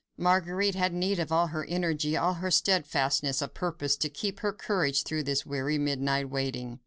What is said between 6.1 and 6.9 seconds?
waiting.